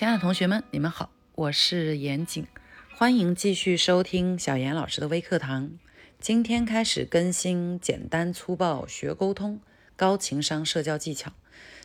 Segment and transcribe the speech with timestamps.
[0.00, 2.46] 亲爱的同学们，你们好，我是严谨，
[2.94, 5.72] 欢迎继续收听小严老师的微课堂。
[6.18, 9.60] 今天开始更新简单粗暴学沟通，
[9.96, 11.34] 高情商社交技巧。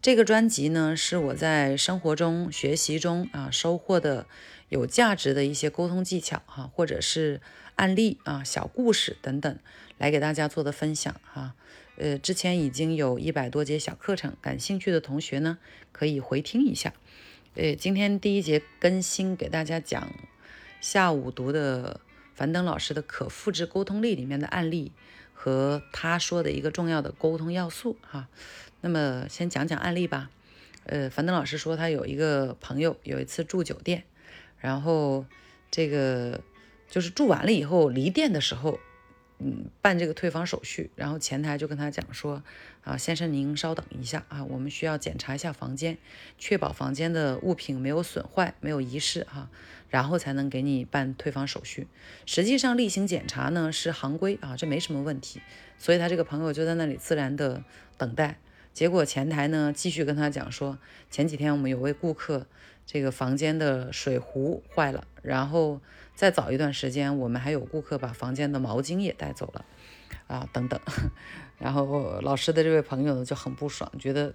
[0.00, 4.26] 这个专辑呢，是我在生活中、学习中啊收获的
[4.70, 7.42] 有价值的一些沟通技巧哈，或者是
[7.74, 9.58] 案例啊、小故事等等，
[9.98, 11.54] 来给大家做的分享哈。
[11.98, 15.58] 呃，之前已经有一百多节小课程，感兴趣的同学呢，
[15.92, 16.94] 可以回听一下。
[17.58, 20.12] 呃，今天第一节更新给大家讲
[20.80, 22.00] 下午读的
[22.32, 24.92] 樊登老师的可复制沟通力里面的案例
[25.34, 28.28] 和他说的一个重要的沟通要素哈。
[28.80, 30.30] 那么先讲讲案例吧。
[30.84, 34.04] 呃，樊登老师说他有一个朋友有一次住酒店，
[34.60, 35.26] 然后
[35.68, 36.40] 这个
[36.88, 38.78] 就是住完了以后离店的时候。
[39.40, 42.42] 嗯，办这个退房手续，然后前台就跟他讲说，
[42.82, 45.96] 啊，先生您稍等一下啊，我们需要检查一下房间，
[46.38, 49.48] 确保房间的物品没有损坏、没有遗失哈，
[49.88, 51.86] 然后才能给你办退房手续。
[52.26, 55.40] 实际上例行检查呢是行规啊，这没什么问题，
[55.78, 57.62] 所以他这个朋友就在那里自然的
[57.96, 58.38] 等待。
[58.72, 60.78] 结果前台呢继续跟他讲说，
[61.10, 62.46] 前几天我们有位顾客。
[62.90, 65.78] 这个房间的水壶坏了，然后
[66.18, 69.64] 再早一段时间，我们还有顾客把房间的毛巾也带走了，
[70.26, 70.80] 啊，等等。
[71.60, 74.34] 然后老师的这位朋友呢就很不爽，觉得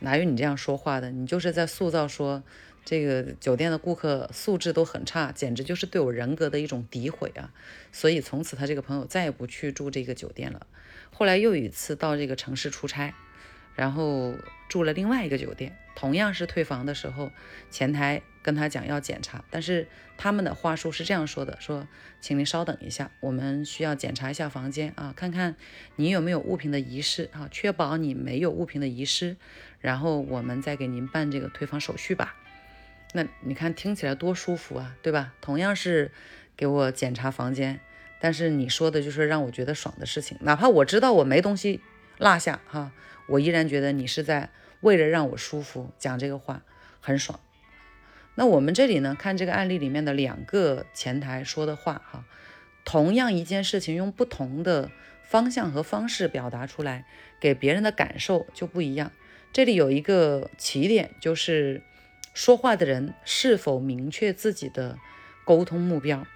[0.00, 1.12] 哪有你这样说话的？
[1.12, 2.42] 你就是在塑造说
[2.84, 7.54] 这个酒店的顾客素质都很差，简直就是对我人格的一种诋毁啊！
[7.92, 10.66] 所以从此他这个朋友再也不去住这个酒店了。
[11.12, 13.14] 后来又一次到这个城市出差。
[13.80, 14.34] 然后
[14.68, 17.30] 住了另外一个酒店，同样是退房的时候，
[17.70, 21.88] 前台跟他讲要检查，但是他们的话术是这样说的：说，
[22.20, 25.56] 请您稍等一下，我们需要检查一下房间啊，看看
[25.96, 29.38] 你有没有物品的遗失啊，确保你没有物品的遗失，
[29.80, 32.36] 然后我们再给您办这个退房手续吧。
[33.14, 35.32] 那你看听起来多舒服啊，对吧？
[35.40, 36.12] 同样是
[36.54, 37.80] 给我检查房间，
[38.20, 41.80] 但是你说的就是让我觉得爽的事情，哪怕我知道我没东西。
[42.20, 42.92] 落下哈，
[43.28, 44.50] 我依然觉得你是在
[44.80, 46.62] 为了让我舒服讲这个话，
[47.00, 47.40] 很爽。
[48.34, 52.26] 那我们这里呢，看这个案例里面的两个前台说的话哈，
[52.84, 54.90] 同样一件事情用不同的
[55.24, 57.06] 方向和方式表达出来，
[57.40, 59.12] 给别人的感受就不一样。
[59.50, 61.82] 这里有一个起点，就是
[62.34, 64.98] 说话的人是否明确自己的
[65.46, 66.26] 沟通目标。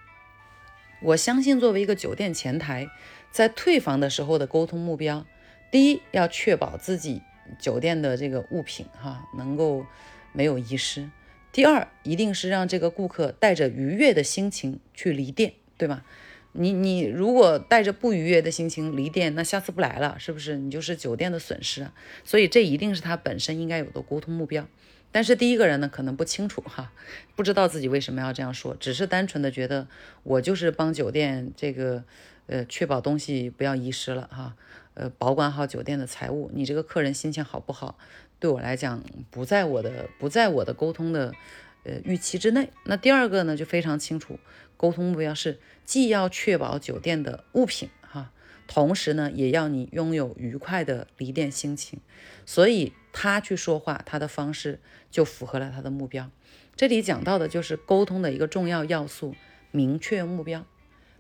[1.03, 2.89] 我相信，作为一个酒店前台，
[3.31, 5.27] 在退房的时候的沟通目标。
[5.75, 7.21] 第一，要确保自己
[7.59, 9.85] 酒店的这个物品哈能够
[10.33, 11.11] 没有遗失。
[11.51, 16.05] 第二，一定是让这个顾客带着愉悦的心情去离店，对吧？
[16.53, 20.57] 你你如果带着不愉悦的心情离店，那下次不来了，是不是？
[20.59, 21.93] 你就是酒店的损失啊。
[22.23, 24.69] 所以这一定是他本身应该有的沟通目标。
[25.11, 26.93] 但是第一个人呢，可能不清楚哈，
[27.35, 29.89] 不知道自己为什么要这样说，只是单纯的觉得
[30.23, 32.05] 我就是帮酒店这个
[32.47, 34.55] 呃确保东西不要遗失了哈。
[34.95, 37.99] 呃，保管好酒店的财物，你这个客人心情好不好，
[38.39, 41.35] 对我来讲不在我的不在我的沟通的
[41.83, 42.71] 呃预期之内。
[42.85, 44.39] 那第二个呢，就非常清楚，
[44.77, 48.31] 沟通目标是既要确保酒店的物品哈，
[48.69, 51.99] 同时呢，也要你拥有愉快的离店心情。
[52.47, 54.79] 所以他去说话，他的方式
[55.11, 56.31] 就符合了他的目标。
[56.77, 59.35] 这里讲到的就是沟通的一个重要要素，
[59.73, 60.65] 明确目标。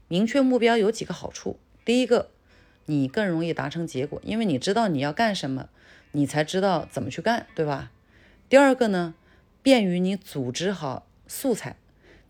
[0.07, 2.31] 明确目标有几个好处，第一个。
[2.87, 5.69] 你更容易达成结果，因为你知道你要干什么，
[6.13, 7.91] 你才知道怎么去干，对吧？
[8.49, 9.15] 第二个呢，
[9.63, 11.77] 便于你组织好素材。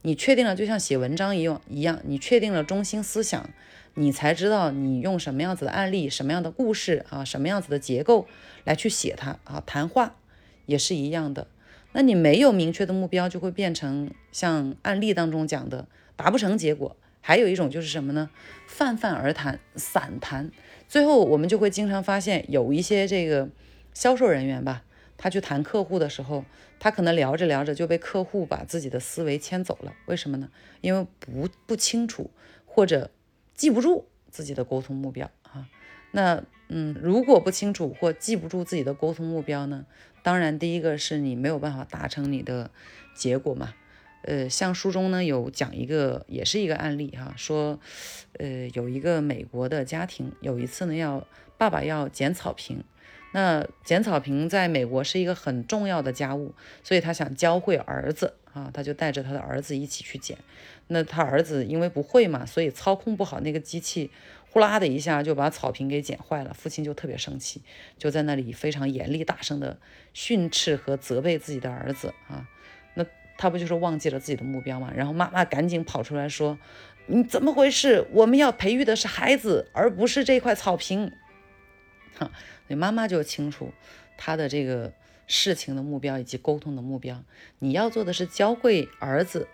[0.03, 3.49] 你确定了，就像写文章一样一样，你确定了中心思想，
[3.95, 8.29] 你才知道你用什么样子的案例、什么样的故事啊、什么样子的结构
[8.65, 9.63] 来去写它啊。
[9.65, 10.17] 谈话
[10.67, 11.47] 也是一样的。
[11.93, 16.95] 那你没有明确的目标，就会变成像案例当中讲的，达不成结果。
[17.27, 18.29] 还有一种就是什么呢？
[18.67, 20.51] 泛泛而谈，散谈，
[20.87, 23.49] 最后我们就会经常发现有一些这个
[23.95, 24.85] 销售人员吧，
[25.17, 26.45] 他去谈客户的时候，
[26.79, 29.95] 他可能聊着聊着就被客户把自己的思维牵走了。
[30.05, 30.51] 为什么呢？
[30.83, 32.31] 因为不不清楚
[32.67, 33.11] 或者
[33.55, 35.67] 记不住自己的沟通目标啊。
[36.11, 39.87] 那嗯，如果不清楚或记不住自己的沟通目标呢？
[40.23, 42.71] 当然，第一个是你没有办法达成你的
[43.15, 43.73] 结果嘛。
[44.27, 47.79] 呃，像书中呢有讲一个，也是一个案例哈，说，
[48.39, 51.27] 呃，有一个美国的家庭，有一次呢要
[51.59, 52.83] 爸爸要剪草坪，
[53.35, 60.39] 那剪草坪在美国是一个很重要的家务，所以他想教会儿子啊，他就带着他的儿子一起去剪，
[60.87, 64.11] 那他儿子因为不会嘛，所以操控不好那个机器，
[64.51, 67.61] 呼啦的一下就把草坪给剪坏了，父亲就特别生气，
[67.99, 69.79] 就在那里非常严厉大声的
[70.15, 72.49] 训斥和责备自己的儿子啊。
[73.37, 74.93] 他不就是忘记了自己的目标吗？
[74.95, 76.59] 然后妈妈赶紧跑出来说
[77.07, 78.07] ：“你怎么回事？
[78.13, 81.13] 我们要培育的是孩子，而不是这块草坪。”
[82.17, 82.31] 哈，
[82.69, 83.73] 你妈妈就清楚
[84.17, 84.93] 他的这个
[85.27, 87.23] 事情的目标以及沟通的目标。
[87.59, 89.49] 你要做的是教会儿子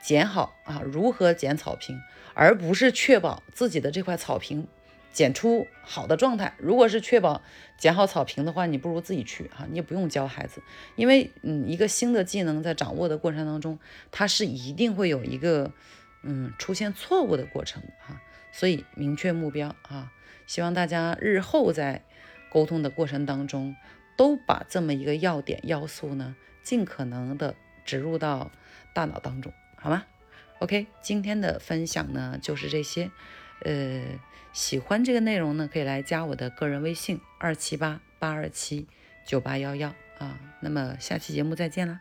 [0.00, 2.00] 剪好啊，如何剪草坪，
[2.34, 4.66] 而不是确保自己的这块草坪。
[5.14, 7.40] 剪出好的状态，如果是确保
[7.78, 10.60] 剪好草坪的话，你不如自己去哈，你也不用教孩子，
[10.96, 13.78] 因为嗯，一个新的技能在掌握的过程当中，
[14.10, 15.72] 它是一定会有一个
[16.24, 18.20] 嗯出现错误的过程哈，
[18.50, 20.12] 所以明确目标啊，
[20.48, 22.02] 希望大家日后在
[22.50, 23.76] 沟通的过程当中，
[24.16, 26.34] 都把这么一个要点要素呢，
[26.64, 28.50] 尽可能的植入到
[28.92, 30.04] 大脑当中，好吗
[30.58, 33.12] ？OK，今天的分享呢就是这些。
[33.64, 34.18] 呃，
[34.52, 38.86] 喜欢这个内容呢，可以来加我的个人微信二七八八二七
[39.26, 40.38] 九八幺幺啊。
[40.60, 42.00] 那么下期节目再见啦。